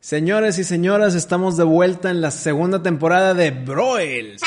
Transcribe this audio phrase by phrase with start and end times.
[0.00, 4.40] Señores y señoras, estamos de vuelta en la segunda temporada de Broils.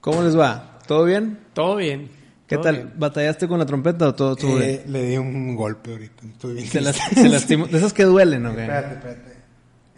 [0.00, 0.78] ¿Cómo les va?
[0.86, 1.38] ¿Todo bien?
[1.52, 2.10] Todo bien.
[2.46, 2.74] ¿Qué todo tal?
[2.76, 2.92] bien.
[2.96, 4.70] ¿Batallaste con la trompeta o todo estuvo bien?
[4.70, 6.26] Eh, le di un golpe ahorita.
[6.26, 6.66] Estoy bien.
[6.66, 7.66] Se, las- se lastimó.
[7.66, 8.62] De esas que duelen, ¿o qué?
[8.62, 9.34] Espérate, espérate.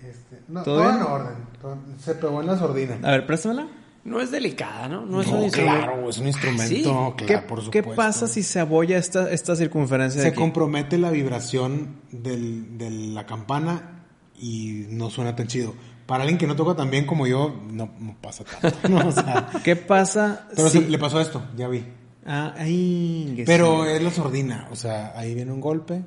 [0.03, 0.97] Este, no, ¿Todo todo, bien?
[0.97, 1.35] en orden.
[1.61, 2.99] todo- se pegó en la sordina.
[3.03, 3.69] A ver, préstamela.
[4.07, 5.05] No es delicada, ¿no?
[5.05, 5.79] No es un No, instrumento.
[5.85, 6.83] claro, es un instrumento, Sí.
[6.83, 7.95] claro, ¿Qué, por qué supuesto.
[7.97, 10.39] pasa si se abolla esta, esta circunferencia de Se aquí?
[10.39, 14.05] compromete la vibración del, de la campana
[14.41, 15.75] y no suena tan chido.
[16.07, 18.79] Para alguien que no toca tan bien como yo, no, no pasa tanto.
[18.89, 19.09] ¿no?
[19.09, 20.79] O sea, ¿Qué pasa pero si...
[20.79, 21.85] se- le pasó esto, ya vi.
[22.25, 26.03] Ah, ay, Pero es la sordina, o sea, ahí viene un golpe,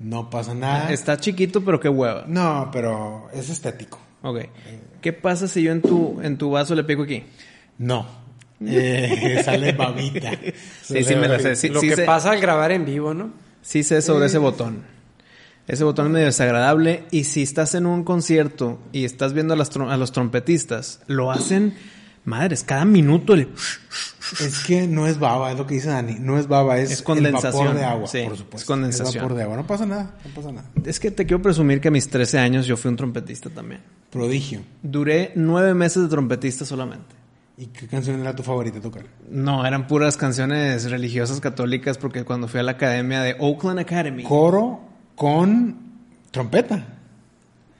[0.00, 0.92] no pasa nada.
[0.92, 2.24] Está chiquito, pero qué hueva.
[2.26, 3.98] No, pero es estético.
[4.22, 4.38] Ok.
[5.04, 7.24] ¿Qué pasa si yo en tu, en tu vaso le pico aquí?
[7.76, 8.06] No.
[8.66, 10.30] Eh, sale babita.
[10.82, 11.56] Sí, sí me la sé.
[11.56, 13.30] Sí, Lo sí que sé- pasa al grabar en vivo, ¿no?
[13.60, 14.82] Sí sé sobre ese botón.
[15.68, 19.58] Ese botón es medio desagradable y si estás en un concierto y estás viendo a,
[19.58, 21.74] las trom- a los trompetistas, lo hacen,
[22.24, 23.48] madres, cada minuto le...
[24.40, 26.16] Es que no es baba, es lo que dice Dani.
[26.20, 27.52] No es baba, es, Es condensación.
[27.52, 28.56] el vapor de agua, Sí, por supuesto.
[28.56, 29.08] es condensación.
[29.16, 29.56] Es vapor de agua.
[29.56, 30.70] No pasa nada, no pasa nada.
[30.84, 33.80] Es que te quiero presumir que a mis 13 años yo fui un trompetista también.
[34.10, 34.60] Prodigio.
[34.82, 37.14] Duré nueve meses de trompetista solamente.
[37.56, 39.04] ¿Y qué canción era tu favorita tocar?
[39.30, 44.24] No, eran puras canciones religiosas católicas porque cuando fui a la academia de Oakland Academy...
[44.24, 44.80] Coro
[45.14, 45.76] con
[46.32, 46.84] trompeta.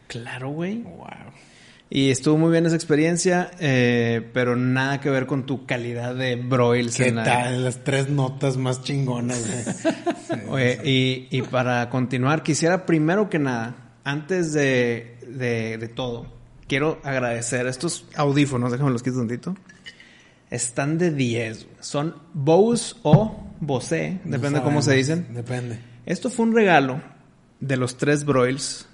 [0.07, 0.83] Claro, güey.
[0.83, 1.07] Wow.
[1.97, 6.35] Y estuvo muy bien esa experiencia, eh, pero nada que ver con tu calidad de
[6.35, 6.97] broils.
[6.97, 7.63] ¿Qué en la- tal?
[7.63, 9.39] Las tres notas más chingonas.
[9.39, 16.27] Sí, Oye, y, y para continuar, quisiera primero que nada, antes de, de, de todo,
[16.67, 19.55] quiero agradecer estos audífonos, déjame los quito tantito.
[20.51, 21.65] Están de 10.
[21.65, 21.77] güey.
[21.79, 25.29] Son Bose o Bose, no depende de cómo se dicen.
[25.33, 25.79] Depende.
[26.07, 27.01] Esto fue un regalo
[27.61, 28.89] de los tres broils.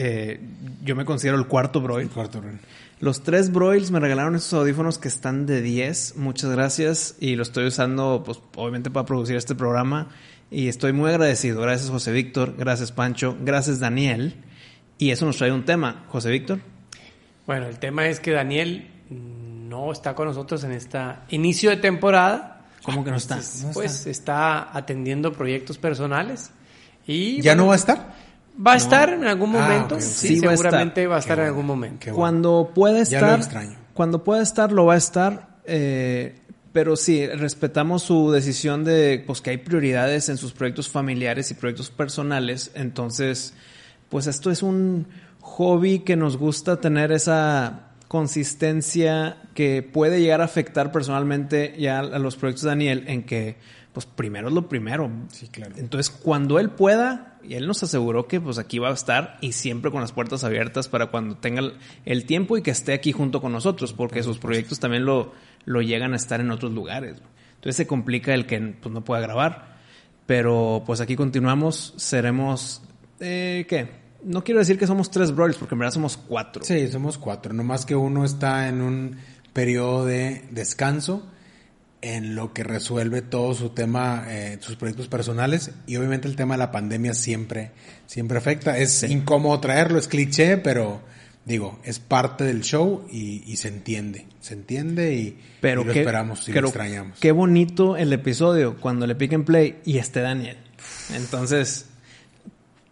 [0.00, 0.38] Eh,
[0.84, 2.06] yo me considero el cuarto broil.
[2.06, 2.60] El cuarto Ren.
[3.00, 6.14] Los tres Broils me regalaron estos audífonos que están de 10.
[6.16, 7.16] Muchas gracias.
[7.18, 10.08] Y lo estoy usando, pues, obviamente para producir este programa.
[10.52, 11.60] Y estoy muy agradecido.
[11.60, 12.54] Gracias, José Víctor.
[12.56, 13.36] Gracias, Pancho.
[13.40, 14.36] Gracias, Daniel.
[14.98, 16.04] Y eso nos trae un tema.
[16.08, 16.60] José Víctor.
[17.44, 22.66] Bueno, el tema es que Daniel no está con nosotros en esta inicio de temporada.
[22.84, 23.34] ¿Cómo que no está?
[23.34, 26.52] Pues, No pues está atendiendo proyectos personales.
[27.04, 28.27] Y ¿Ya bueno, no va a estar?
[28.64, 30.00] Va a estar en algún momento.
[30.00, 30.70] Sí, Sí va a estar.
[30.70, 31.56] seguramente va a estar Qué en bueno.
[31.60, 31.98] algún momento.
[32.06, 32.16] Bueno.
[32.16, 33.38] Cuando pueda Ya lo estar.
[33.38, 33.78] extraño.
[33.94, 35.58] Cuando pueda estar, lo va a estar.
[35.64, 36.40] eh,
[36.72, 41.54] pero sí, respetamos su decisión de pues que hay prioridades en sus proyectos familiares y
[41.54, 42.70] proyectos personales.
[42.74, 43.54] Entonces,
[44.10, 45.08] pues esto es un
[45.40, 52.18] hobby que nos gusta tener esa consistencia que puede llegar a afectar personalmente ya a
[52.18, 53.56] los proyectos de Daniel en que
[53.98, 55.10] pues primero es lo primero.
[55.26, 55.74] Sí, claro.
[55.76, 59.50] Entonces, cuando él pueda, y él nos aseguró que pues aquí va a estar y
[59.50, 61.72] siempre con las puertas abiertas para cuando tenga
[62.04, 65.32] el, tiempo y que esté aquí junto con nosotros, porque sus proyectos también lo,
[65.64, 67.16] lo llegan a estar en otros lugares.
[67.56, 69.78] Entonces se complica el que pues, no pueda grabar.
[70.26, 72.82] Pero pues aquí continuamos, seremos,
[73.18, 73.88] eh, ¿qué?
[74.22, 76.62] No quiero decir que somos tres brothers, porque en verdad somos cuatro.
[76.62, 77.52] Sí, somos cuatro.
[77.52, 79.16] No más que uno está en un
[79.52, 81.24] periodo de descanso
[82.00, 86.54] en lo que resuelve todo su tema, eh, sus proyectos personales y obviamente el tema
[86.54, 87.72] de la pandemia siempre,
[88.06, 88.78] siempre afecta.
[88.78, 91.02] Es incómodo traerlo, es cliché, pero
[91.44, 95.92] digo, es parte del show y, y se entiende, se entiende y, Pero y lo
[95.92, 97.18] qué, esperamos y pero lo extrañamos.
[97.18, 100.58] Qué bonito el episodio cuando le piquen play y esté Daniel.
[101.14, 101.86] Entonces,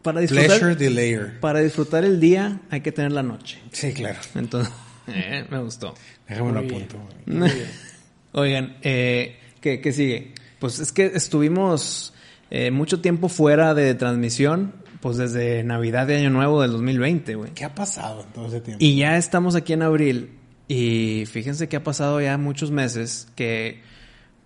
[0.03, 3.61] para disfrutar, Pleasure para disfrutar el día hay que tener la noche.
[3.73, 4.19] Sí, claro.
[4.35, 4.73] Entonces,
[5.07, 5.95] eh, me gustó.
[6.29, 7.87] Déjame lo Muy bien.
[8.37, 10.35] Oigan, eh, ¿qué, qué sigue?
[10.59, 12.13] Pues es que estuvimos
[12.51, 17.53] eh, mucho tiempo fuera de transmisión, pues desde Navidad de Año Nuevo del 2020, güey.
[17.53, 18.85] ¿Qué ha pasado en todo ese tiempo?
[18.85, 20.39] Y ya estamos aquí en abril
[20.69, 23.81] y fíjense que ha pasado ya muchos meses que,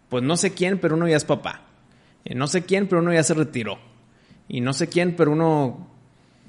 [0.09, 1.63] pues no sé quién, pero uno ya es papá.
[2.25, 3.81] Y no sé quién, pero uno ya se retiró.
[4.47, 5.89] Y no sé quién, pero uno...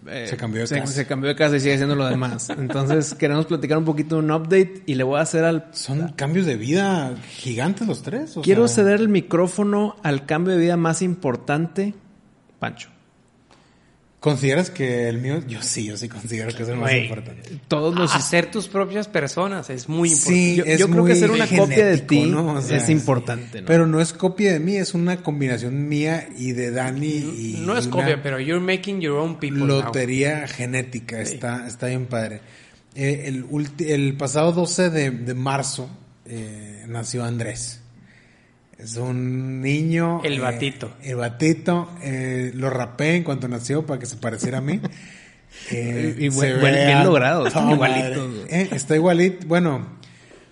[0.08, 0.94] eh, Se cambió de se, casa.
[0.94, 2.50] se cambió de casa y sigue haciendo lo demás.
[2.58, 5.68] Entonces queremos platicar un poquito de un update y le voy a hacer al...
[5.72, 8.38] ¿Son cambios de vida gigantes los tres?
[8.38, 11.94] o Quiero sea, ceder el micrófono al cambio de vida más importante,
[12.60, 12.90] Pancho.
[14.22, 15.42] ¿Consideras que el mío?
[15.48, 17.58] Yo sí, yo sí considero que es el más importante.
[17.68, 18.14] Todos los...
[18.16, 20.36] Hacer tus propias personas es muy importante.
[20.40, 22.54] Sí, yo, es yo creo que ser una copia de ti ¿no?
[22.54, 23.68] O sea, es importante, ¿no?
[23.68, 27.76] Pero no es copia de mí, es una combinación mía y de Dani y no
[27.76, 29.68] es copia, pero you're making your own people now.
[29.86, 32.42] lotería genética, está, está bien padre.
[32.94, 35.90] Eh, el, ulti- el pasado 12 de, de marzo
[36.28, 37.81] eh, nació Andrés.
[38.82, 40.22] Es un niño.
[40.24, 40.96] El eh, batito.
[41.04, 41.90] el batito.
[42.02, 44.80] eh, lo rapé en cuanto nació para que se pareciera a mí.
[45.70, 48.16] Eh, Y- y se buen- ve buen- bien a logrado, igualitos, madre.
[48.18, 48.62] güey.
[48.62, 49.46] Eh, está igualito.
[49.48, 49.86] Bueno,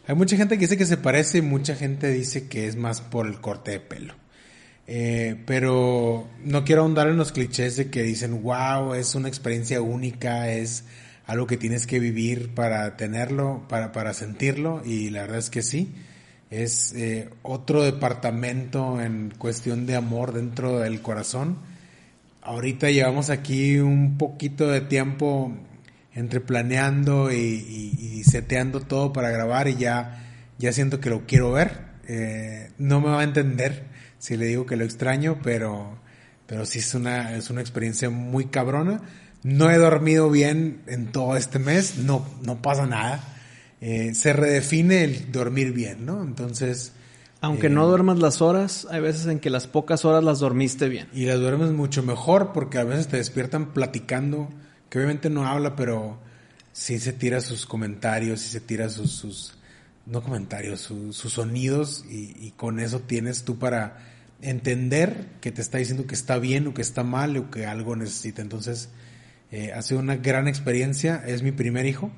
[0.05, 2.99] hay mucha gente que dice que se parece y mucha gente dice que es más
[2.99, 4.13] por el corte de pelo.
[4.87, 9.81] Eh, pero no quiero ahondar en los clichés de que dicen, wow, es una experiencia
[9.81, 10.83] única, es
[11.25, 15.61] algo que tienes que vivir para tenerlo, para, para sentirlo, y la verdad es que
[15.61, 15.93] sí.
[16.49, 21.57] Es eh, otro departamento en cuestión de amor dentro del corazón.
[22.41, 25.53] Ahorita llevamos aquí un poquito de tiempo
[26.13, 30.25] entre planeando y, seteando todo para grabar y ya,
[30.57, 31.81] ya siento que lo quiero ver.
[32.07, 33.83] Eh, no me va a entender
[34.17, 35.99] si le digo que lo extraño, pero,
[36.47, 39.01] pero sí es una, es una experiencia muy cabrona.
[39.43, 43.23] No he dormido bien en todo este mes, no, no pasa nada.
[43.81, 46.23] Eh, se redefine el dormir bien, ¿no?
[46.23, 46.93] Entonces,
[47.41, 50.89] Aunque Eh, no duermas las horas, hay veces en que las pocas horas las dormiste
[50.89, 51.07] bien.
[51.13, 54.49] Y las duermes mucho mejor porque a veces te despiertan platicando,
[54.89, 56.19] que obviamente no habla, pero
[56.73, 59.53] sí se tira sus comentarios, sí se tira sus, sus
[60.05, 63.99] no comentarios, su- sus sonidos y, y con eso tienes tú para
[64.41, 67.95] entender que te está diciendo que está bien o que está mal o que algo
[67.95, 68.41] necesita.
[68.41, 68.89] Entonces,
[69.51, 72.11] eh, ha sido una gran experiencia, es mi primer hijo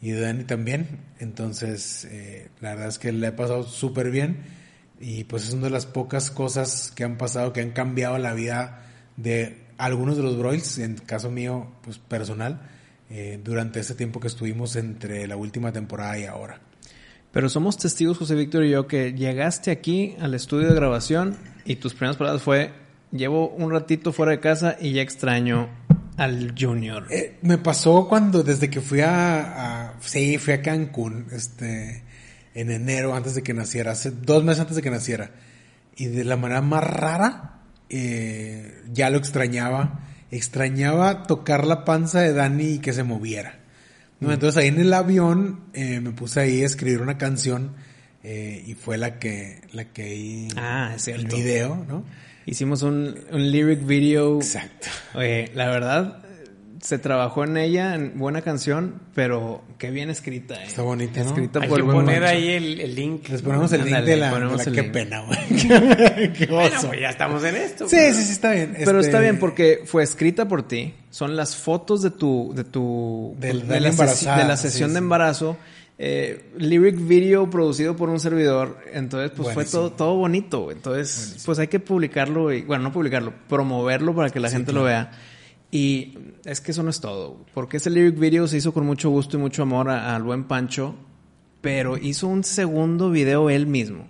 [0.00, 4.38] y Dani también, entonces eh, la verdad es que le he pasado súper bien
[5.00, 8.34] y pues es una de las pocas cosas que han pasado que han cambiado la
[8.34, 8.84] vida
[9.16, 12.60] de algunos de los Broils, en caso mío pues personal,
[13.10, 16.60] eh, durante ese tiempo que estuvimos entre la última temporada y ahora.
[17.32, 21.76] Pero somos testigos, José Víctor y yo, que llegaste aquí al estudio de grabación y
[21.76, 22.72] tus primeras palabras fue,
[23.12, 25.68] llevo un ratito fuera de casa y ya extraño
[26.18, 27.06] al Junior.
[27.10, 32.02] Eh, me pasó cuando, desde que fui a, a- sí, fui a Cancún, este,
[32.54, 35.30] en enero, antes de que naciera, hace dos meses antes de que naciera.
[35.96, 40.00] Y de la manera más rara, eh, ya lo extrañaba.
[40.30, 43.58] Extrañaba tocar la panza de Dani y que se moviera.
[44.20, 44.32] ¿no?
[44.32, 47.74] Entonces ahí en el avión eh, me puse ahí a escribir una canción
[48.24, 52.04] eh, y fue la que, la que ahí, Ah, es el video, ¿no?
[52.50, 54.36] Hicimos un, un lyric video.
[54.36, 54.88] Exacto.
[55.14, 56.22] Oye, la verdad,
[56.80, 60.66] se trabajó en ella, en buena canción, pero qué bien escrita, ¿eh?
[60.66, 61.26] Está bonita, ¿no?
[61.26, 62.36] Escrita Hay por que el buen poner Pancho.
[62.36, 63.28] ahí el, el link.
[63.28, 64.92] Les ponemos el link de la, ponemos de la- el qué link.
[64.92, 65.38] pena, güey.
[66.32, 66.88] qué Bueno, oso.
[66.88, 67.86] pues ya estamos en esto.
[67.86, 68.16] Sí, pues.
[68.16, 68.74] sí, sí, está bien.
[68.82, 70.94] Pero Este, está bien porque fue escrita por ti.
[71.10, 74.88] Son las fotos de tu, de tu, Del- de, de la de la sí, sesión
[74.88, 74.94] sí.
[74.94, 75.58] de embarazo.
[76.00, 78.78] Eh, lyric video producido por un servidor.
[78.92, 79.82] Entonces, pues fue Buenísimo.
[79.82, 80.70] todo, todo bonito.
[80.70, 84.84] Entonces, pues hay que publicarlo y, bueno, no publicarlo, promoverlo para que la gente lo
[84.84, 85.10] vea.
[85.70, 87.44] Y es que eso no es todo.
[87.52, 90.44] Porque ese lyric video se hizo con mucho gusto y mucho amor a- al buen
[90.44, 90.94] Pancho.
[91.60, 94.06] Pero hizo un segundo video él mismo.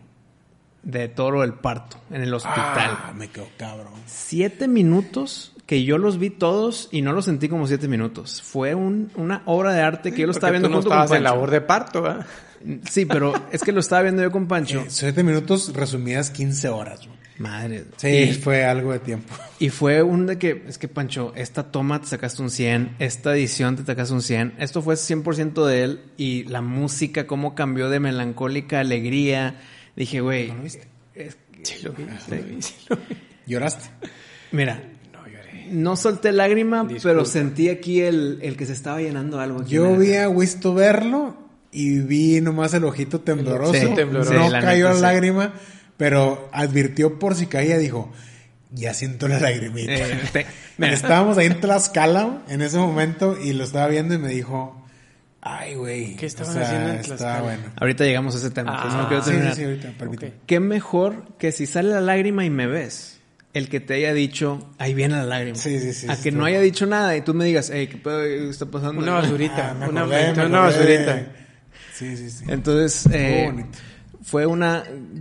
[0.82, 2.96] De todo el parto en el hospital.
[3.02, 3.92] Ah, me quedó cabrón.
[4.06, 8.42] Siete minutos que yo los vi todos y no los sentí como siete minutos.
[8.42, 10.96] Fue un- una obra de arte que yo lo estaba viendo tú no junto con
[10.98, 11.34] estabas en Pancho.
[11.34, 12.26] labor de parto, ¿verdad?
[12.90, 14.80] Sí, pero es que lo estaba viendo yo con Pancho.
[14.80, 17.06] Eh, siete minutos resumidas 15 horas.
[17.06, 17.18] güey.
[17.38, 17.84] Madre.
[17.98, 19.32] Sí, Y, fue algo de tiempo.
[19.60, 23.32] y fue un de que, es que Pancho, esta toma te sacaste un 100, esta
[23.36, 24.54] edición te sacaste un 100.
[24.58, 29.60] Esto fue 100% de él y la música, cómo cambió de melancólica a alegría.
[29.94, 30.48] Dije, güey.
[30.48, 30.88] ¿No lo viste?
[31.14, 33.16] es que- Sí, lo vi, sí, lo vi, sí lo vi.
[33.46, 33.90] ¿Lloraste?
[34.50, 34.82] Mira,
[35.70, 37.02] No solté lágrima, Disculpa.
[37.02, 39.60] pero sentí aquí el, el que se estaba llenando algo.
[39.60, 41.36] aquí Yo vi a Wisto verlo
[41.70, 43.74] y vi nomás el ojito tembloroso.
[43.74, 44.32] Sí, tembloroso.
[44.34, 45.02] No Sí, la cayó neta, la sí.
[45.02, 45.52] lágrima,
[45.96, 48.12] pero advirtió por si caía, dijo,
[48.72, 49.92] ya siento la lagrimita.
[49.92, 50.46] Eh, te-
[50.92, 54.84] Estábamos ahí en Tlaxcala en ese momento y lo estaba viendo y me dijo,
[55.40, 56.14] ay, güey.
[56.16, 57.42] ¿Qué estaban o sea, haciendo en Está Tlaxcala?
[57.42, 57.62] bueno.
[57.80, 58.72] Ahorita llegamos a ese tema.
[58.72, 60.32] Ah, entonces no quiero Sí, sí, ahorita, permíteme.
[60.32, 60.38] Ok.
[60.46, 63.17] Qué mejor que si sale la lágrima y me ves,
[63.54, 65.56] el que te haya dicho, ahí viene la lágrima.
[65.56, 67.88] Sí, sí, sí, A sí, que no haya dicho nada y tú me digas, hey,
[67.90, 69.00] ¿qué pedo está pasando?
[69.02, 69.70] Una basurita.
[69.70, 71.26] Ah, me una, acordé, me una basurita.
[71.94, 72.44] Sí, sí, sí.
[72.46, 73.64] Entonces, eh,
[74.22, 74.60] fue un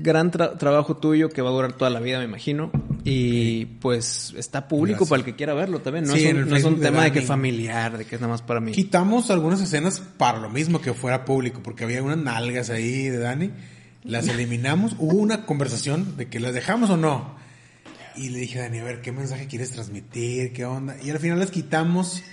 [0.04, 2.72] gran tra- trabajo tuyo que va a durar toda la vida, me imagino.
[3.04, 5.10] Y pues está público Gracias.
[5.10, 6.06] para el que quiera verlo también.
[6.06, 8.06] No Sí, es un, el no es un Facebook de tema de que familiar, de
[8.06, 8.74] que es nada más para mí.
[8.74, 13.18] Quitamos algunas escenas para lo mismo que fuera público, porque había unas nalgas ahí de
[13.18, 13.52] Dani.
[14.04, 14.96] Las eliminamos.
[15.00, 17.36] Hubo una conversación de que las dejamos o no.
[18.18, 20.54] Y le dije a Dani, a ver, ¿qué mensaje quieres transmitir?
[20.54, 20.96] ¿Qué onda?
[21.04, 22.24] Y al final las quitamos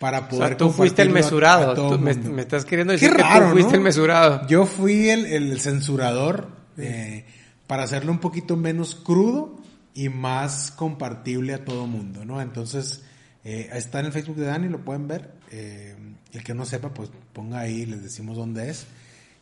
[0.00, 1.70] para O poder sea, tú fuiste el a- mesurado.
[1.72, 2.30] a todo Tú me, mundo.
[2.32, 3.76] me estás queriendo Qué decir raro, que tú fuiste ¿no?
[3.78, 4.46] el mesurado.
[4.48, 6.48] Yo fui el, el censurador
[6.78, 7.24] eh,
[7.66, 9.60] para hacerlo un poquito menos crudo
[9.94, 12.40] y más compartible a todo mundo, ¿no?
[12.42, 13.02] Entonces,
[13.44, 15.30] eh, está en el Facebook de Dani, lo pueden ver.
[15.52, 15.94] Eh,
[16.32, 18.86] el que no sepa, pues ponga ahí, les decimos dónde es.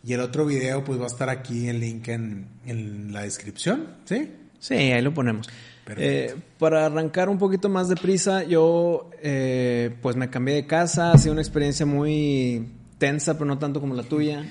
[0.04, 3.86] Y el otro video pues va a estar aquí el link en, en la descripción,
[4.04, 4.30] ¿sí?
[4.58, 5.48] Sí, ahí lo ponemos.
[5.96, 11.12] Eh, para arrancar un poquito más de prisa, yo eh, pues me cambié de casa,
[11.12, 14.44] ha sido una experiencia muy tensa, pero no tanto como la tuya.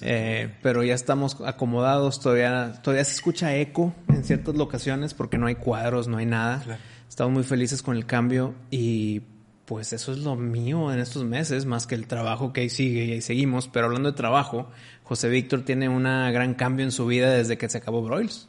[0.00, 5.46] Eh, pero ya estamos acomodados, todavía, todavía se escucha eco en ciertas locaciones porque no
[5.46, 6.78] hay cuadros, no hay nada.
[7.08, 9.22] Estamos muy felices con el cambio y
[9.64, 13.04] pues eso es lo mío en estos meses, más que el trabajo que ahí sigue
[13.04, 13.68] y ahí seguimos.
[13.68, 14.70] Pero hablando de trabajo,
[15.04, 18.48] José Víctor tiene un gran cambio en su vida desde que se acabó Broils.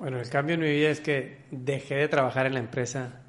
[0.00, 3.20] Bueno, el cambio en mi vida es que dejé de trabajar en la empresa.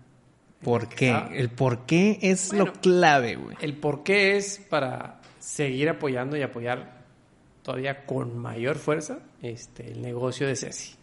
[0.63, 1.13] ¿Por qué?
[1.33, 3.57] El por qué es lo clave, güey.
[3.59, 7.01] El por qué es para seguir apoyando y apoyar
[7.61, 10.93] todavía con mayor fuerza este, el negocio de Ceci.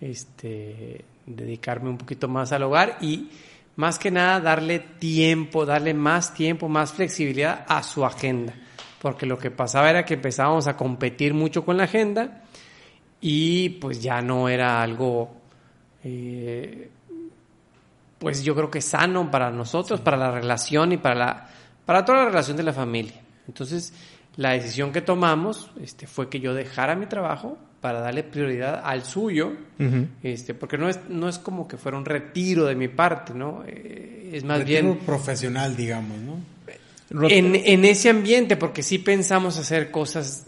[0.00, 3.30] Este, dedicarme un poquito más al hogar y
[3.76, 8.52] más que nada darle tiempo, darle más tiempo, más flexibilidad a su agenda.
[9.00, 12.42] Porque lo que pasaba era que empezábamos a competir mucho con la agenda
[13.20, 15.34] y pues ya no era algo,
[16.04, 16.90] eh,
[18.18, 21.48] pues yo creo que sano para nosotros, para la relación y para, la,
[21.84, 23.20] para toda la relación de la familia.
[23.48, 23.92] Entonces,
[24.36, 29.04] la decisión que tomamos este, fue que yo dejara mi trabajo para darle prioridad al
[29.04, 29.52] suyo,
[30.22, 33.62] este, porque no es, no es como que fuera un retiro de mi parte, ¿no?
[33.66, 34.98] Eh, es más retiro bien...
[35.06, 36.40] profesional, digamos, ¿no?
[37.28, 40.46] En, en, ese ambiente, porque sí pensamos hacer cosas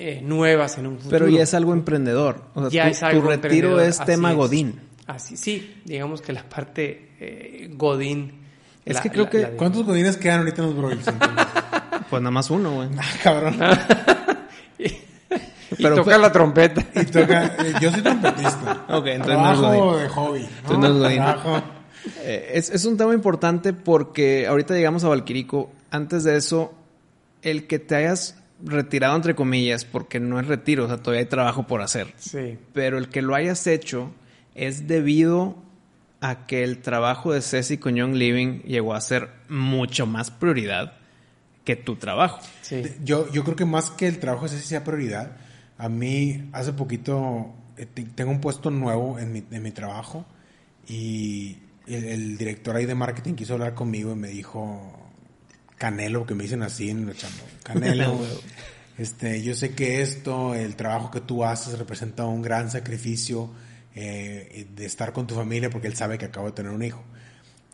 [0.00, 1.10] eh, nuevas en un futuro.
[1.10, 2.44] Pero ya es algo emprendedor.
[2.70, 4.80] ya es algo tu retiro es tema Godín.
[5.08, 8.46] Así, sí, digamos que la parte eh, Godín.
[8.84, 9.42] Es que creo que...
[9.56, 11.04] ¿Cuántos Godines quedan ahorita en los Broils?
[12.10, 12.88] pues nada más uno, güey.
[12.96, 13.58] Ah, cabrón.
[14.78, 16.86] y toca la trompeta.
[16.94, 18.84] Y toca, eh, yo soy trompetista.
[18.90, 20.48] Ok, entonces Trabajo de hobby.
[22.24, 25.72] es, es, un tema importante porque ahorita llegamos a Valquirico.
[25.90, 26.72] Antes de eso,
[27.42, 31.26] el que te hayas retirado entre comillas, porque no es retiro, o sea, todavía hay
[31.26, 32.12] trabajo por hacer.
[32.16, 32.58] Sí.
[32.72, 34.12] Pero el que lo hayas hecho
[34.54, 35.56] es debido
[36.20, 40.94] a que el trabajo de Ceci con Young Living llegó a ser mucho más prioridad
[41.64, 42.40] que tu trabajo.
[42.62, 42.82] Sí.
[43.04, 45.36] Yo, yo creo que más que el trabajo de Ceci sea prioridad,
[45.76, 50.26] a mí hace poquito eh, tengo un puesto nuevo en mi, en mi trabajo
[50.88, 55.07] y el, el director ahí de marketing quiso hablar conmigo y me dijo,
[55.78, 57.36] Canelo, que me dicen así en el chamo.
[57.62, 58.18] Canelo,
[58.98, 63.50] este, yo sé que esto, el trabajo que tú haces representa un gran sacrificio
[63.94, 67.02] eh, de estar con tu familia, porque él sabe que acabo de tener un hijo.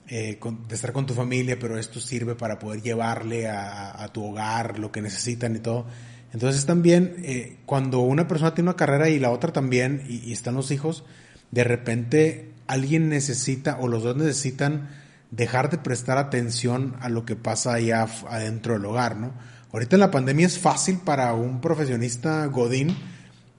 [0.06, 4.78] Eh, de estar con tu familia, pero esto sirve para poder llevarle a, tu hogar
[4.78, 5.86] lo que necesitan y todo.
[6.34, 10.56] Entonces también, eh, cuando una persona tiene una carrera y la otra también, y están
[10.56, 11.04] los hijos,
[11.52, 14.90] de repente alguien necesita, o los dos necesitan,
[15.36, 19.32] dejar de prestar atención a lo que pasa allá adentro del hogar, ¿no?
[19.72, 22.96] Ahorita en la pandemia es fácil para un profesionista godín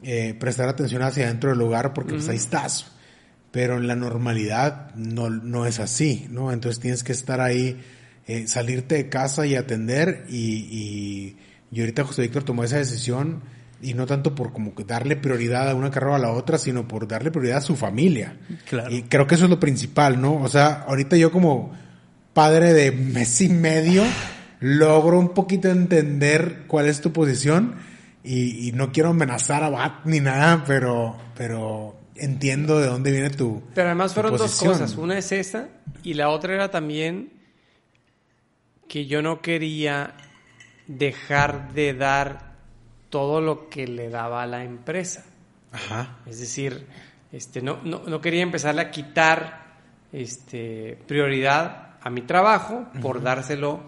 [0.01, 2.91] eh, prestar atención hacia adentro del hogar porque pues ahí estás.
[3.51, 6.53] Pero en la normalidad no, no es así, ¿no?
[6.53, 7.81] Entonces tienes que estar ahí,
[8.27, 11.37] eh, salirte de casa y atender y,
[11.71, 13.43] y, ahorita José Víctor tomó esa decisión
[13.85, 16.87] y no tanto por como darle prioridad a una carrera o a la otra, sino
[16.87, 18.37] por darle prioridad a su familia.
[18.67, 18.91] Claro.
[18.91, 20.41] Y creo que eso es lo principal, ¿no?
[20.41, 21.71] O sea, ahorita yo como
[22.33, 24.03] padre de mes y medio
[24.59, 27.75] logro un poquito entender cuál es tu posición
[28.23, 33.61] y, no quiero amenazar a Bat ni nada, pero, pero entiendo de dónde viene tu.
[33.75, 34.95] Pero además fueron dos cosas.
[34.95, 35.69] Una es esa
[36.01, 37.33] y la otra era también
[38.87, 40.15] que yo no quería
[40.87, 42.44] dejar de dar
[43.15, 45.23] todo lo que le daba a la empresa.
[45.71, 46.17] Ajá.
[46.25, 46.85] Es decir,
[47.31, 49.77] este, no, no, quería empezarle a quitar
[50.11, 53.79] este, prioridad a mi trabajo por dárselo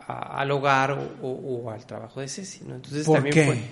[0.00, 2.74] al hogar o, al trabajo de Ceci, ¿no?
[2.74, 3.64] Entonces ¿Por también qué?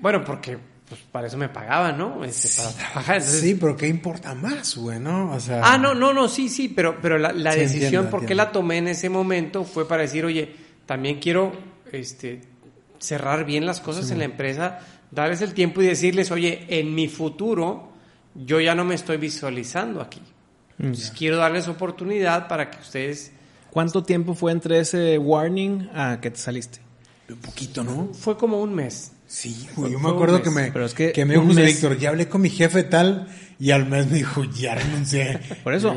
[0.00, 0.56] bueno, porque
[0.88, 2.24] pues para eso me pagaban, ¿no?
[2.24, 3.20] Este, para trabajar.
[3.20, 5.30] Sí, pero ¿qué importa más, güey, no?
[5.32, 5.60] O sea...
[5.62, 8.88] Ah, no, no, no, sí, sí, pero, pero la, decisión, ¿por qué la tomé en
[8.88, 9.64] ese momento?
[9.64, 11.52] Fue para decir, oye, también quiero
[11.92, 12.48] este,
[13.00, 14.78] cerrar bien las cosas en la empresa,
[15.10, 17.90] darles el tiempo y decirles, oye, en mi futuro
[18.34, 20.20] yo ya no me estoy visualizando aquí.
[20.78, 23.32] Entonces, quiero darles oportunidad para que ustedes...
[23.70, 26.80] ¿Cuánto tiempo fue entre ese warning a que te saliste?
[27.28, 28.10] Un poquito, ¿no?
[28.14, 29.12] Fue como un mes.
[29.26, 30.72] Sí, yo me acuerdo que me,
[31.12, 33.28] que, me dijo Víctor, ya hablé con mi jefe tal,
[33.60, 35.38] y al mes me dijo, ya renuncié.
[35.62, 35.94] Por eso.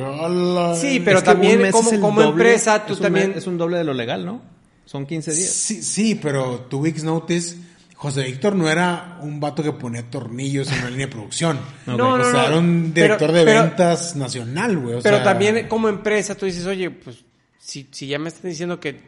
[0.76, 3.34] sí, pero también como, como empresa, tú también...
[3.36, 4.53] es un doble de lo legal, ¿no?
[4.86, 5.50] Son 15 días.
[5.50, 7.56] Sí, sí, pero tu week's notice,
[7.96, 11.60] José Víctor no era un vato que ponía tornillos en una línea de producción.
[11.86, 15.02] No, no, o sea, era un director de ventas nacional, güey.
[15.02, 17.24] pero también como empresa tú dices, oye, pues
[17.58, 19.00] si, si ya me están diciendo que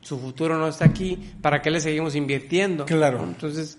[0.00, 2.86] su futuro no está aquí, ¿para qué le seguimos invirtiendo?
[2.86, 3.22] Claro.
[3.24, 3.78] Entonces,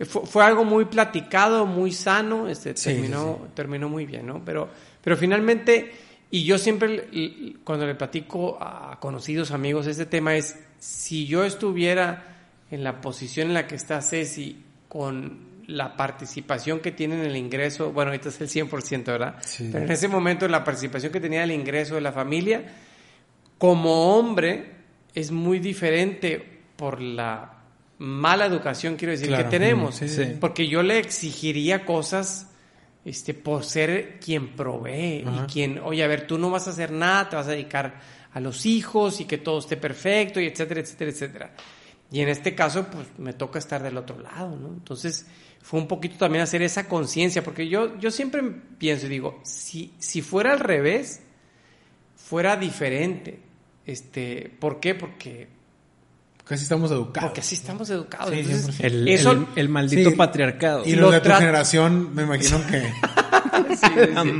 [0.00, 3.52] fue, fue, algo muy platicado, muy sano, este, Sí, terminó, sí, sí.
[3.54, 4.44] terminó muy bien, ¿no?
[4.44, 4.68] Pero,
[5.02, 5.92] pero finalmente,
[6.30, 12.36] y yo siempre, cuando le platico a conocidos amigos este tema es, si yo estuviera
[12.70, 17.36] en la posición en la que está Ceci, con la participación que tiene en el
[17.36, 19.36] ingreso, bueno, ahorita es el 100%, ¿verdad?
[19.40, 19.68] Sí.
[19.70, 22.64] Pero en ese momento la participación que tenía el ingreso de la familia,
[23.58, 24.72] como hombre,
[25.14, 27.54] es muy diferente por la
[27.98, 29.44] mala educación, quiero decir, Claro.
[29.44, 29.96] que tenemos.
[29.96, 30.36] Sí, sí.
[30.40, 32.50] Porque yo le exigiría cosas
[33.04, 35.44] este, por ser quien provee Ajá.
[35.44, 38.00] y quien, oye, a ver, tú no vas a hacer nada, te vas a dedicar
[38.32, 41.54] a los hijos y que todo esté perfecto y etcétera, etcétera, etcétera.
[42.10, 44.68] Y en este caso, pues me toca estar del otro lado, ¿no?
[44.68, 45.26] Entonces,
[45.60, 48.42] fue un poquito también hacer esa conciencia, porque yo, yo siempre
[48.78, 51.20] pienso y digo, si, si fuera al revés,
[52.16, 53.40] fuera diferente.
[53.84, 54.94] Este, ¿Por qué?
[54.94, 55.48] Porque,
[56.48, 57.28] Casi estamos educados.
[57.28, 58.30] porque así estamos educados.
[58.32, 58.84] Sí, Entonces, 100%.
[58.84, 60.16] El, eso, el- el maldito Sí.
[60.16, 60.82] patriarcado.
[60.86, 62.80] Y lo los de tu generación, me imagino que...
[63.76, 64.34] sí, sí,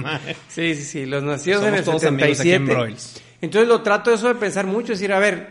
[0.49, 2.75] sí, sí, sí, los nacidos Somos en el todos amigos aquí en 77.
[2.75, 3.23] Broils.
[3.41, 5.49] Entonces lo trato eso de pensar mucho, decir, a ver,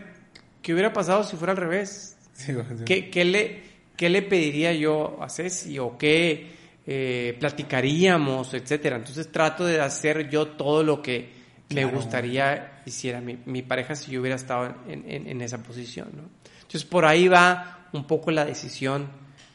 [0.62, 2.16] ¿qué hubiera pasado si fuera al revés?
[2.34, 2.84] Sí, güey, sí.
[2.84, 3.62] ¿Qué, qué le,
[3.96, 6.50] qué le pediría yo a Ceci o qué
[6.86, 8.96] eh, platicaríamos, etcétera?
[8.96, 11.36] Entonces trato de hacer yo todo lo que
[11.70, 11.90] me Claro.
[11.96, 16.22] gustaría hiciera mi, mi pareja si yo hubiera estado en, en- en esa posición, ¿no?
[16.68, 19.06] Entonces por ahí va un poco la decisión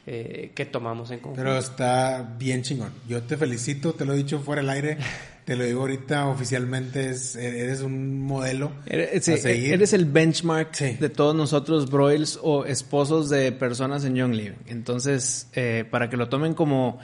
[0.07, 1.41] eh, que tomamos en conjunto.
[1.43, 2.91] Pero está bien chingón.
[3.07, 4.97] Yo te felicito, te lo he dicho fuera del aire,
[5.45, 9.73] te lo digo ahorita oficialmente, es, eres un modelo Eres, sí, a seguir.
[9.73, 10.97] eres el benchmark Sí.
[10.99, 14.57] de todos nosotros, broils o esposos de personas en Young Living.
[14.65, 16.97] Entonces, eh, para que lo tomen como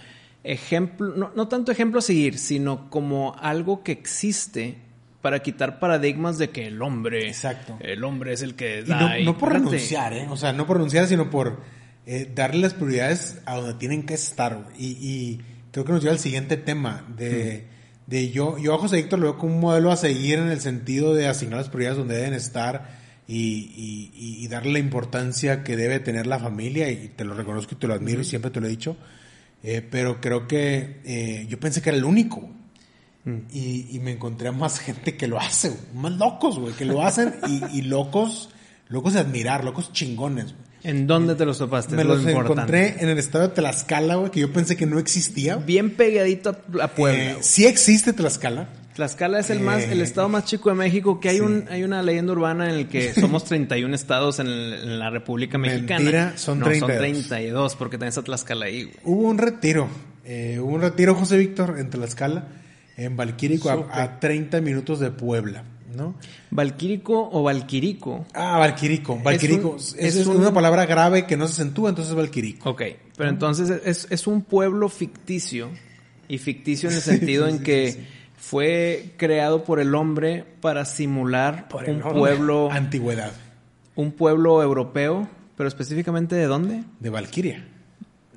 [0.43, 4.77] ejemplo, no, no tanto ejemplo a seguir, sino como algo que existe
[5.21, 7.77] para quitar paradigmas de que el hombre, Exacto.
[7.81, 8.99] el hombre es el que da.
[9.01, 9.71] no, y- no por espérate.
[9.71, 10.27] renunciar, ¿eh?
[10.29, 11.61] O sea, no por renunciar, sino por
[12.05, 14.65] eh, darle las prioridades a donde tienen que estar.
[14.77, 17.65] Y, y creo que nos lleva al siguiente tema de,
[18.07, 20.61] de yo, yo a José Víctor lo veo como un modelo a seguir en el
[20.61, 22.97] sentido de asignar las prioridades donde deben estar
[23.27, 23.35] y,
[23.75, 27.75] y- y- y darle la importancia que debe tener la familia y te lo reconozco
[27.75, 28.97] y te lo admiro y siempre te lo he dicho.
[29.61, 32.49] Eh, pero creo que eh, yo pensé que era el único.
[33.31, 33.43] Güey.
[33.51, 35.81] Y, y me encontré a más gente que lo hace, güey.
[35.95, 38.49] más locos, güey, que lo hacen y, y locos,
[38.87, 40.45] locos de admirar, locos chingones.
[40.53, 40.69] güey.
[40.81, 41.93] ¿En dónde te los topaste?
[41.95, 42.51] Me los importante.
[42.53, 45.57] encontré en el estado de Tlaxcala, güey, que yo pensé que no existía.
[45.57, 47.31] Bien pegadito a, Puebla.
[47.31, 48.69] Eh, sí existe Tlaxcala.
[48.95, 51.41] Tlaxcala es el más, Eh, el estado más chico de México, que hay sí.
[51.41, 55.09] un, hay una leyenda urbana en el que somos 31 estados en, el- en la
[55.09, 55.99] República Mexicana.
[55.99, 56.89] Mentira, son no, 32.
[56.95, 58.95] son 32, porque tenés a Tlaxcala ahí, güey.
[59.03, 59.89] Hubo un retiro,
[60.23, 62.47] eh, hubo un retiro, José Víctor, en Tlaxcala,
[63.03, 65.63] en Valquírico, a, a 30 minutos de Puebla,
[65.95, 66.15] ¿no?
[66.51, 68.25] Valquírico o Valquirico.
[68.33, 69.69] Ah, Valquírico, Valquírico.
[69.71, 72.69] un- Es, es es un- una palabra grave que no se acentúa, entonces es Valquírico.
[72.69, 72.81] Ok,
[73.17, 75.69] pero entonces es, es un pueblo ficticio,
[76.27, 77.99] y ficticio en el sentido sí, en sí, que sí.
[78.37, 83.31] fue creado por el hombre para simular Por un pueblo, Antigüedad,
[83.95, 86.83] un pueblo europeo, pero específicamente de dónde?
[86.99, 87.65] de Valquiria.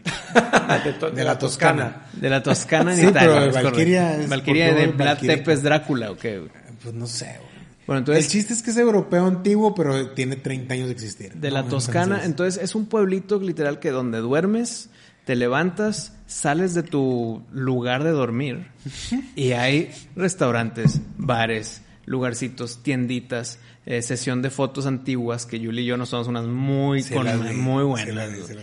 [0.84, 2.06] de, to- de la Toscana.
[2.12, 3.20] De la Toscana en Sí, Italia.
[3.28, 3.58] pero correcto.
[3.80, 5.18] es Valquiria por de Vlad.
[5.18, 6.42] Tepes Drácula, ¿o qué?
[6.82, 7.52] Pues no sé, güey.
[7.86, 8.24] Bueno, entonces...
[8.26, 11.32] el chiste es que es europeo antiguo, pero tiene 30 años de existir.
[11.34, 14.88] De No, la Toscana, entonces es un pueblito literal que donde duermes,
[15.24, 18.66] te levantas, sales de tu lugar de dormir
[19.36, 25.96] y hay restaurantes, bares, lugarcitos, tienditas, eh, sesión de fotos antiguas que Yuli y yo
[25.96, 28.30] nos somos unas muy, con- muy buenas.
[28.30, 28.54] vi,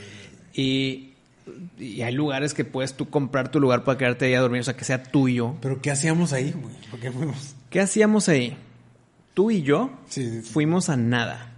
[0.56, 0.62] vi.
[0.62, 1.08] y,
[1.77, 4.63] y hay lugares que puedes tú comprar tu lugar para quedarte ahí a dormir, o
[4.63, 5.55] sea, que sea tuyo.
[5.62, 6.75] Pero ¿qué hacíamos ahí, güey?
[6.91, 7.55] ¿Por qué fuimos?
[7.69, 8.57] ¿Qué hacíamos ahí?
[9.33, 10.51] Tú y yo Sí, sí, sí.
[10.53, 11.53] fuimos a nada.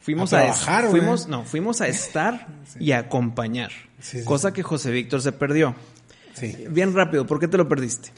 [0.00, 2.46] Fuimos A a, trabajar, es- fuimos, no, fuimos a estar
[2.78, 3.70] y a acompañar.
[4.00, 5.74] Sí, sí, cosa que José Víctor se perdió.
[6.34, 6.56] Sí.
[6.70, 8.10] Bien rápido, ¿por qué te lo perdiste?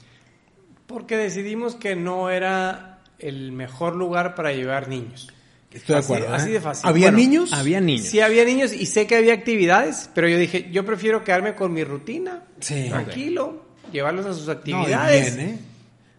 [0.87, 5.33] Porque decidimos que no era el mejor lugar para llevar niños.
[5.73, 6.27] Estoy de Así- acuerdo.
[6.35, 6.37] ¿eh?
[6.37, 6.89] así de fácil.
[6.89, 7.53] ¿Había Bueno, niños?
[7.53, 8.07] Había niños.
[8.07, 11.73] Sí había niños y sé que había actividades, pero yo dije, yo prefiero quedarme con
[11.73, 12.87] mi rutina, Sí.
[12.89, 15.37] tranquilo, llevarlos a sus No, actividades.
[15.37, 15.59] bien, ¿eh?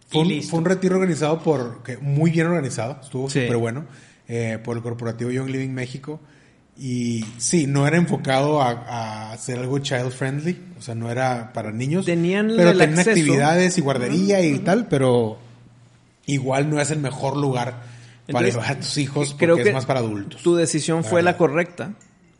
[0.08, 0.50] Fue Y un, listo.
[0.50, 3.42] fue un retiro organizado por, que muy bien organizado, estuvo Sí.
[3.42, 3.84] súper bueno,
[4.28, 6.18] eh, por el corporativo Young Living México.
[6.78, 11.52] Y sí, no era enfocado a, a hacer algo child friendly, o sea, no era
[11.52, 12.06] para niños.
[12.06, 13.10] Tenían pero el tenían acceso.
[13.10, 15.36] actividades y guardería y tal, pero
[16.24, 17.91] igual no es el mejor lugar
[18.32, 20.42] para llevar a tus hijos porque Creo es que más para adultos.
[20.42, 21.94] Tu decisión La fue la correcta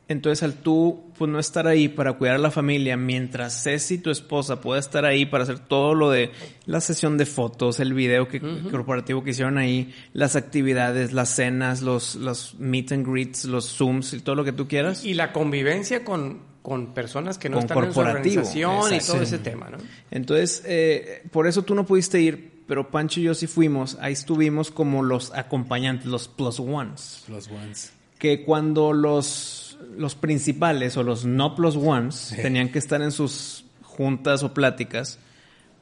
[0.08, 4.10] Entonces, al tú pues, no estar ahí para cuidar a la familia, mientras Ceci, tu
[4.10, 6.32] esposa, pueda estar ahí para hacer todo lo de
[6.66, 11.80] la sesión de fotos, el video que, corporativo que hicieron ahí, las actividades, las cenas,
[11.80, 15.04] los, los meet and greets, los Zooms y todo lo que tú quieras.
[15.04, 19.22] Y la convivencia con, con personas que no Con están en su organización y todo
[19.22, 19.78] ese tema, ¿no?
[20.10, 23.98] Entonces, eh, por eso tú no pudiste ir, pero Pancho y yo sí fuimos.
[24.00, 27.22] Ahí estuvimos como los acompañantes, los plus ones.
[27.26, 27.92] Plus ones.
[28.18, 33.66] Que cuando los, los principales o los no plus ones tenían que estar en sus
[33.82, 35.18] juntas o pláticas,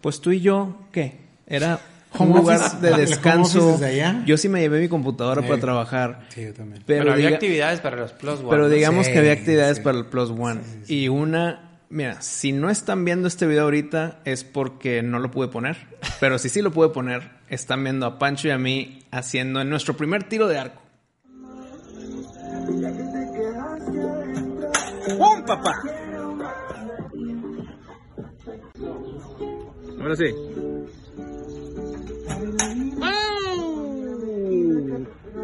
[0.01, 1.19] pues tú y yo, ¿qué?
[1.47, 1.79] Era
[2.19, 3.79] un lugar office, de descanso.
[3.85, 4.25] allá.
[4.27, 5.47] Yo sí me llevé mi computadora Sí.
[5.49, 6.27] para trabajar.
[6.31, 6.83] Sí, yo también.
[6.85, 8.49] Pero, Pero, había actividades para los plus one.
[8.51, 9.85] pero digamos Sí, que había actividades sí.
[9.85, 10.61] para el Plus One.
[10.89, 15.49] Y una, mira, si no están viendo este video ahorita es porque no lo pude
[15.49, 15.77] poner.
[16.19, 19.69] Pero si sí lo pude poner, están viendo a Pancho y a mí haciendo en
[19.69, 20.81] nuestro primer tiro de arco.
[25.19, 25.75] ¡Pum, papá!
[30.01, 30.35] Ahora sí.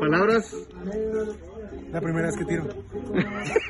[0.01, 0.55] Palabras.
[1.93, 2.69] La primera vez que tiro.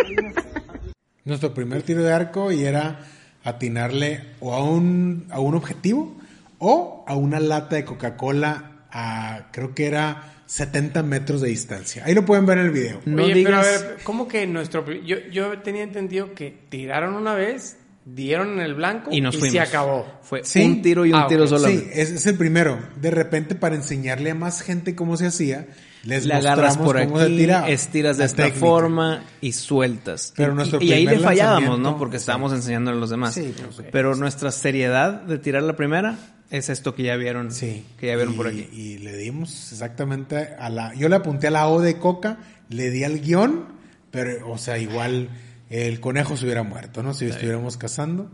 [1.27, 3.01] Nuestro primer tiro de arco y era
[3.45, 6.17] atinarle o a un, a un objetivo
[6.59, 12.05] o a una lata de Coca-Cola a creo que era 70 metros de distancia.
[12.07, 13.01] Ahí lo pueden ver en el video.
[13.05, 13.67] No Oye, digas.
[13.67, 14.91] pero a ver, ¿cómo que nuestro...
[15.03, 17.77] Yo, yo tenía entendido que tiraron una vez,
[18.09, 19.53] dieron en el blanco Y nos fuimos.
[19.53, 20.07] se acabó.
[20.23, 20.63] Fue Sí.
[20.65, 21.67] un tiro y un Ah, tiro solo.
[21.69, 22.79] Sí, es, es el primero.
[23.01, 25.67] De repente, para enseñarle a más gente cómo se hacía,
[26.05, 27.69] les Le agarras mostramos por cómo se aquí, tiraba.
[27.69, 28.61] estiras de esta técnica.
[28.65, 30.33] forma y sueltas.
[30.37, 31.99] Pero y, nuestro y ahí primer le fallábamos, lanzamiento- ¿no?
[31.99, 33.35] Porque estábamos enseñándole a los demás.
[33.35, 33.85] Sí, por supuesto.
[33.91, 36.17] Pero nuestra seriedad de tirar la primera
[36.49, 37.51] es esto que ya vieron.
[37.51, 37.85] Sí.
[37.99, 38.69] Que ya vieron Y- por aquí.
[38.73, 40.95] Y le dimos exactamente a la.
[40.95, 42.39] Yo le apunté a la O de Coca,
[42.69, 43.65] le di al guion,
[44.13, 45.29] pero, o sea, igual
[45.71, 47.15] el conejo se hubiera muerto, ¿no?
[47.15, 48.31] Si estuviéramos cazando.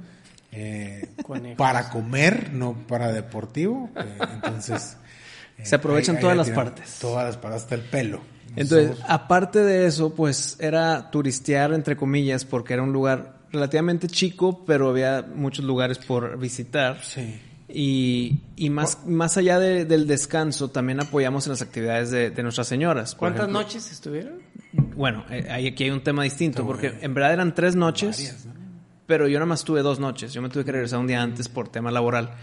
[0.55, 1.09] eh,
[1.57, 3.91] para comer, no para deportivo.
[3.97, 4.97] eh, entonces.
[5.59, 6.99] eh, Se aprovechan ahí- todas las partes.
[7.01, 8.21] Todas las partes, hasta el pelo.
[8.55, 14.09] Entonces, Somos- aparte de eso, pues era turistear, entre comillas, porque era un lugar relativamente
[14.09, 16.99] chico, pero había muchos lugares por visitar.
[17.03, 17.41] Sí.
[17.75, 22.43] Y, y más, más allá de- del descanso, también apoyamos en las actividades de, de
[22.43, 23.15] nuestras señoras.
[23.15, 23.63] ¿Cuántas ejemplo.
[23.63, 24.35] noches estuvieron?
[24.73, 28.47] Bueno, eh, ahí- aquí hay un tema distinto, porque en verdad eran tres noches, Varias,
[28.47, 28.53] ¿no?
[29.07, 30.33] pero yo nada más tuve dos noches.
[30.33, 32.35] Yo me tuve que regresar un día antes por tema laboral.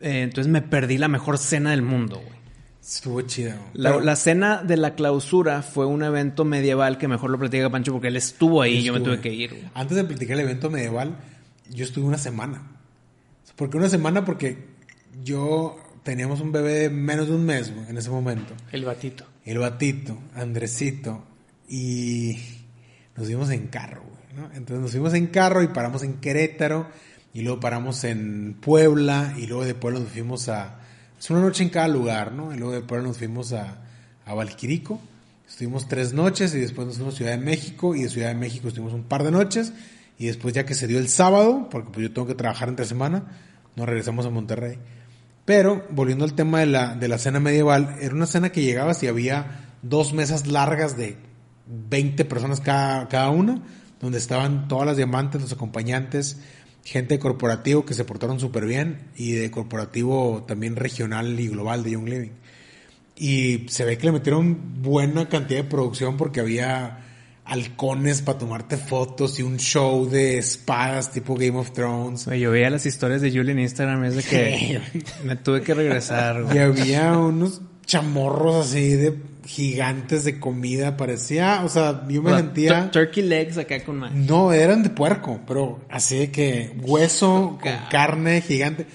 [0.00, 2.40] Eh, entonces me perdí la mejor cena del mundo, güey.
[2.82, 3.52] Estuvo chido.
[3.74, 7.68] La, Pero- la cena de la clausura fue un evento medieval que mejor lo platica
[7.68, 9.50] Pancho porque él estuvo ahí y yo me tuve que ir.
[9.50, 9.64] güey.
[9.74, 11.14] Antes de platicar el evento medieval,
[11.68, 12.62] yo estuve una semana.
[13.56, 14.24] ¿Por qué una semana?
[14.24, 14.66] Porque
[15.22, 18.54] yo teníamos un bebé de menos de un mes güey, en ese momento.
[18.72, 19.24] El batito.
[19.44, 21.26] El batito, Andresito,
[21.70, 22.36] y
[23.16, 24.48] nos fuimos en carro, güey.
[24.54, 26.88] Entonces nos fuimos en carro y paramos en Querétaro,
[27.32, 30.80] y luego paramos en Puebla, y luego de Puebla nos fuimos a...
[31.18, 32.52] Es una noche en cada lugar, ¿no?
[32.52, 33.82] Y luego de Puebla nos fuimos a,
[34.26, 35.00] a Valquirico.
[35.48, 38.34] Estuvimos tres noches y después nos fuimos a Ciudad de México y de Ciudad de
[38.34, 39.72] México estuvimos un par de noches
[40.18, 42.84] y después ya que se dio el sábado, porque pues yo tengo que trabajar entre
[42.84, 43.24] semana,
[43.76, 44.78] nos regresamos a Monterrey.
[45.44, 49.02] Pero, volviendo al tema de la, de la cena medieval, era una cena que llegabas
[49.02, 51.16] y había dos mesas largas de
[51.88, 53.62] 20 personas cada, cada una,
[54.00, 56.38] donde estaban todas las diamantes, los acompañantes,
[56.84, 61.82] gente de corporativo que se portaron súper bien y de corporativo también regional y global
[61.82, 62.32] de Young Living.
[63.16, 67.00] Y se ve que le metieron buena cantidad de producción porque había
[67.44, 72.26] halcones para tomarte fotos y un show de espadas tipo Game of Thrones.
[72.26, 74.80] Yo veía las historias de Julie en Instagram, es de que
[75.24, 76.44] me tuve que regresar.
[76.44, 76.56] güey.
[76.56, 82.34] Y había unos chamorros así de gigantes de comida, parecía, o sea, yo me O
[82.34, 82.84] sea, sentía...
[82.84, 84.12] tur- Turkey legs acá con más.
[84.12, 88.86] No, eran de puerco, pero así de que hueso con carne gigante.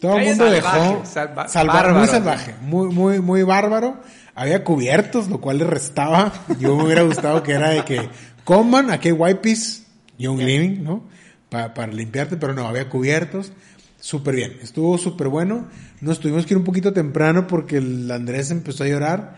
[0.00, 2.12] Todo el mundo salvaje, dejó salva- salvar, muy bárbaro.
[2.12, 4.00] salvaje, muy, muy, muy bárbaro.
[4.36, 6.32] Había cubiertos, lo cual le restaba.
[6.60, 8.08] Yo me hubiera gustado que era de que
[8.44, 9.84] coman, aquí hay wipes,
[10.18, 11.02] Young Living, ¿no?
[11.48, 13.52] Pa- para limpiarte, pero no, había cubiertos.
[13.98, 15.66] Súper bien, estuvo súper bueno.
[16.00, 19.36] Nos tuvimos que ir un poquito temprano porque el Andrés empezó a llorar,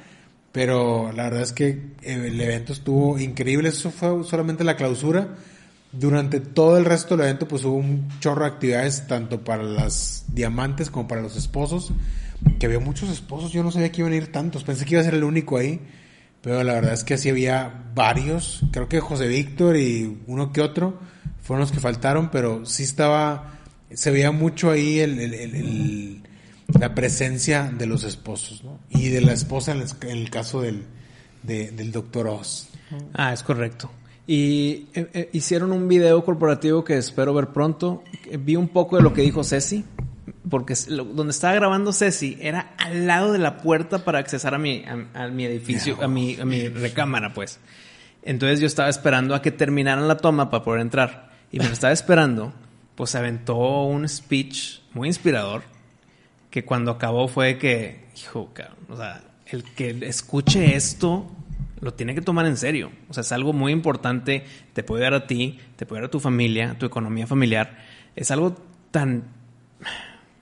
[0.56, 3.68] pero la verdad es que eh, el evento estuvo increíble.
[3.68, 5.36] Eso fue solamente la clausura.
[5.92, 10.24] Durante todo el resto del evento, pues hubo un chorro de actividades, tanto para las
[10.28, 11.92] diamantes como para los esposos.
[12.58, 14.64] Que había muchos esposos, yo no sabía que iban a ir tantos.
[14.64, 15.78] Pensé que iba a ser el único ahí.
[16.40, 18.62] Pero la verdad es que así había varios.
[18.72, 20.98] Creo que José Víctor y uno que otro
[21.42, 23.58] fueron los que faltaron, pero sí estaba.
[23.92, 26.22] Se veía mucho ahí el,
[26.78, 28.78] la presencia de los esposos, ¿no?
[28.90, 30.84] Y de la esposa en el, caso del,
[31.42, 32.68] de- del doctor Oz.
[33.14, 33.90] Ah, es correcto.
[34.26, 38.02] Y eh, eh, hicieron un video corporativo que espero ver pronto.
[38.40, 39.84] Vi un poco de lo que dijo Ceci,
[40.50, 44.84] porque donde estaba grabando Ceci era al lado de la puerta para accesar a mi,
[45.14, 47.60] a, mi edificio, a mi, a mi recámara, pues.
[48.22, 51.30] Entonces yo estaba esperando a que terminaran la toma para poder entrar.
[51.52, 52.52] Y mientras estaba esperando,
[52.96, 55.62] pues se aventó un speech muy inspirador
[56.50, 61.30] que cuando acabó fue que, hijo, cabrón, o sea, el que escuche esto
[61.80, 62.90] lo tiene que tomar en serio.
[63.08, 66.10] O sea, es algo muy importante, te puede dar a ti, te puede dar a
[66.10, 67.78] tu familia, a tu economía familiar.
[68.14, 68.56] Es algo
[68.90, 69.24] tan...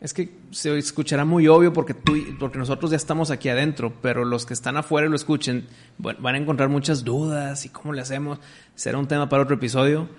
[0.00, 4.24] Es que se escuchará muy obvio porque tú, porque nosotros ya estamos aquí adentro, pero
[4.24, 5.66] los que están afuera y lo escuchen
[5.98, 8.38] van a encontrar muchas dudas y cómo le hacemos.
[8.74, 10.10] Será un tema para otro episodio,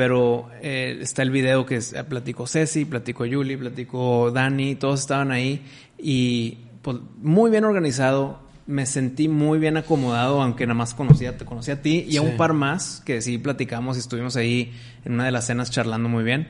[0.00, 5.30] pero eh, está el video que es- platicó Ceci, platicó Yuli, platicó Dani, todos estaban
[5.30, 5.60] ahí
[5.98, 8.40] y pues, muy bien organizado.
[8.66, 12.22] Me sentí muy bien acomodado, aunque nada más conocía, te conocí a ti y a
[12.22, 14.72] un par más que sí platicamos y estuvimos ahí
[15.04, 16.48] en una de las cenas charlando muy bien.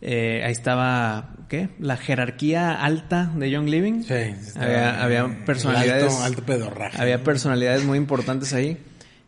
[0.00, 1.70] Eh, ahí estaba, ¿qué?
[1.80, 4.02] La jerarquía alta de Young Living.
[4.04, 4.14] Sí,
[4.56, 6.04] Había, personalidades.
[6.12, 7.00] Alto, alto pedorraje.
[7.02, 8.76] Había personalidades muy importantes ahí.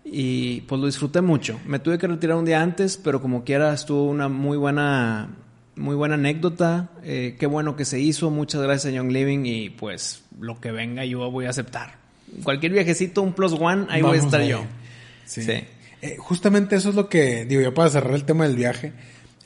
[0.05, 1.59] Y pues lo disfruté mucho.
[1.67, 5.31] Me tuve que retirar un día antes, pero como quiera estuvo una muy buena,
[5.77, 6.91] muy buena anécdota.
[7.03, 8.31] Eh, qué bueno que se hizo.
[8.31, 11.97] Muchas gracias a Young Living y pues lo que venga yo voy a aceptar.
[12.43, 14.49] Cualquier viajecito, un plus one, ahí voy a Vamos estar ahí.
[14.49, 14.65] yo.
[15.25, 15.43] Sí.
[15.43, 15.65] Sí.
[16.03, 18.93] Eh, justamente eso es lo que, digo, ya para cerrar el tema del viaje,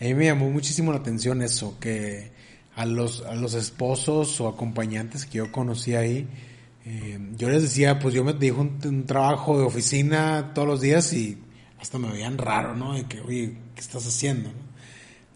[0.00, 2.32] a mí me llamó muchísimo la atención eso, que
[2.74, 6.26] a los, a los esposos o acompañantes que yo conocí ahí,
[6.90, 11.12] eh, yo les decía, pues yo me dijo un, trabajo de oficina todos los días
[11.12, 11.37] y
[11.79, 12.94] hasta me veían raro, ¿no?
[12.94, 14.51] De que, oye, ¿qué estás haciendo?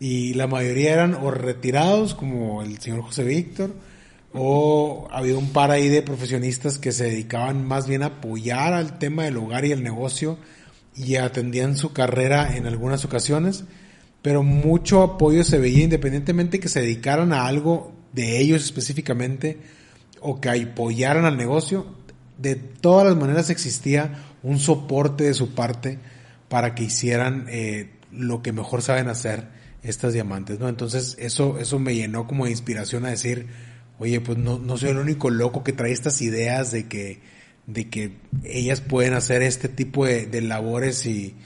[0.01, 3.75] Y la mayoría eran o retirados, como el señor José Víctor,
[4.33, 8.99] o había un par ahí de profesionistas que se dedicaban más bien a apoyar al
[8.99, 10.38] tema del hogar y el negocio
[10.97, 13.65] y atendían su carrera en algunas ocasiones,
[14.23, 19.59] pero mucho apoyo se veía independientemente que se dedicaran a algo de ellos específicamente
[20.22, 21.87] o que apoyaran al negocio,
[22.38, 25.98] de todas las maneras existía un soporte de su parte
[26.48, 29.48] para que hicieran eh, lo que mejor saben hacer
[29.82, 30.68] estas diamantes, ¿no?
[30.68, 33.46] Entonces eso, eso me llenó como de inspiración a decir,
[33.98, 37.20] oye, pues no, no soy el único loco que trae estas ideas de que,
[37.66, 41.37] de que ellas pueden hacer este tipo de, labores y,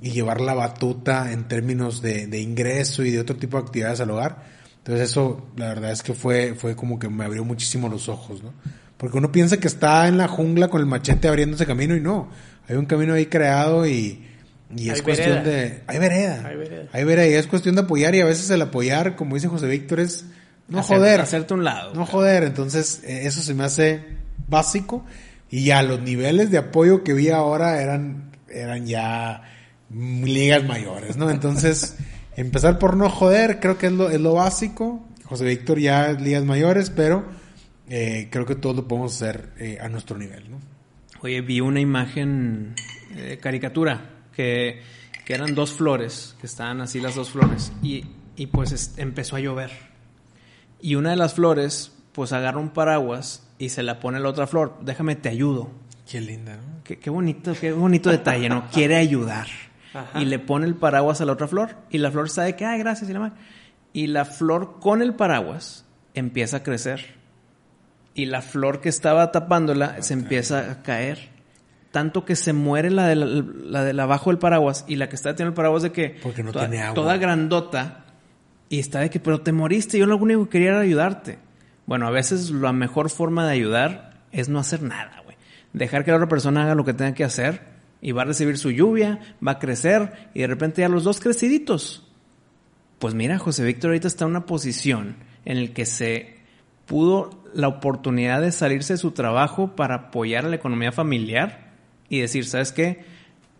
[0.00, 4.00] y llevar la batuta en términos de, de ingreso y de otro tipo de actividades
[4.00, 4.55] al hogar.
[4.86, 8.40] Entonces eso, la verdad es que fue, fue como que me abrió muchísimo los ojos,
[8.44, 8.52] ¿no?
[8.96, 12.00] Porque uno piensa que está en la jungla con el machete abriendo ese camino y
[12.00, 12.28] no.
[12.68, 14.24] Hay un camino ahí creado y,
[14.76, 15.50] y es Hay cuestión vereda.
[15.50, 15.82] de...
[15.88, 16.42] Hay vereda.
[16.46, 16.88] Hay vereda.
[16.92, 19.66] Hay vereda y es cuestión de apoyar y a veces el apoyar, como dice José
[19.66, 20.24] Víctor, es
[20.68, 21.20] no Hacer- joder.
[21.20, 21.92] Hacerte un lado.
[21.94, 24.04] No joder, entonces eh, eso se me hace
[24.46, 25.04] básico
[25.50, 29.42] y ya los niveles de apoyo que vi ahora eran, eran ya
[29.90, 31.28] ligas mayores, ¿no?
[31.30, 31.96] Entonces,
[32.36, 35.04] empezar por no joder creo que es lo, es lo básico.
[35.24, 37.24] José Víctor ya es ligas mayores, pero
[37.88, 40.58] eh, creo que todos lo podemos hacer eh, a nuestro nivel, ¿no?
[41.22, 42.74] Oye, vi una imagen
[43.14, 44.82] de caricatura que,
[45.24, 48.04] que eran dos flores, que estaban así las dos flores, y,
[48.36, 49.70] y pues es- empezó a llover.
[50.80, 54.28] Y una de las flores, pues agarra un paraguas y se la pone a la
[54.28, 54.78] otra flor.
[54.82, 55.70] Déjame, te ayudo.
[56.08, 56.84] Qué linda, ¿no?
[56.84, 58.68] Qué, qué bonito, qué bonito detalle, ¿no?
[58.70, 59.46] Quiere ayudar.
[59.96, 60.20] Ajá.
[60.20, 61.76] Y le pone el paraguas a la otra flor.
[61.90, 63.36] Y la flor sabe que, ay, gracias, y la madre.
[63.92, 67.16] Y la flor con el paraguas empieza a crecer.
[68.14, 71.30] Y la flor que estaba tapándola se empieza a caer.
[71.92, 74.84] Tanto que se muere la de la, la de la abajo del paraguas.
[74.86, 76.18] Y la que está teniendo el paraguas de que.
[76.22, 76.94] Porque no toda, tiene agua.
[76.94, 78.04] Toda grandota.
[78.68, 79.98] Y está de que, pero te moriste.
[79.98, 81.38] Yo lo único que quería era ayudarte.
[81.86, 85.36] Bueno, a veces la mejor forma de ayudar es no hacer nada, güey.
[85.72, 88.58] Dejar que la otra persona haga lo que tenga que hacer y va a recibir
[88.58, 92.06] su lluvia, va a crecer y de repente ya los dos creciditos.
[92.98, 96.36] Pues mira, José Víctor ahorita está en una posición en el que se
[96.86, 101.72] pudo la oportunidad de salirse de su trabajo para apoyar a la economía familiar
[102.08, 103.04] y decir, ¿sabes qué?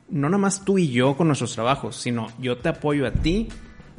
[0.09, 3.49] No nada más tú y yo con nuestros trabajos, sino yo te apoyo a ti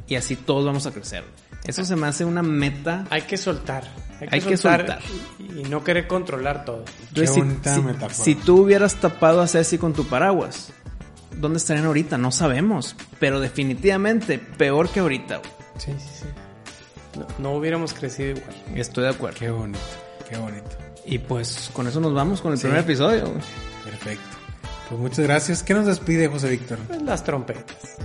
[0.08, 1.24] y así todos vamos a crecer.
[1.64, 3.04] Eso se me hace una meta.
[3.10, 3.84] Hay que soltar.
[4.20, 5.00] Hay que, Hay que soltar.
[5.38, 6.84] Y, no querer controlar todo.
[7.08, 8.14] Entonces, Qué si- bonita si, metáfora.
[8.14, 10.72] si tú hubieras tapado a Ceci con tu paraguas,
[11.36, 12.16] ¿dónde estarían ahorita?
[12.18, 12.96] No sabemos.
[13.20, 15.42] Pero definitivamente peor que ahorita.
[15.78, 16.24] Sí, sí, sí.
[17.18, 18.54] No, no hubiéramos crecido igual.
[18.74, 19.38] Estoy de acuerdo.
[19.38, 19.78] Qué bonito,
[20.28, 20.70] qué bonito.
[21.04, 22.62] Y pues con eso nos vamos con el Sí.
[22.64, 23.32] primer episodio.
[23.84, 24.24] Perfecto.
[24.88, 25.62] Pues muchas gracias.
[25.62, 26.78] ¿Qué nos despide José Víctor?
[26.86, 27.96] Pues las trompetas.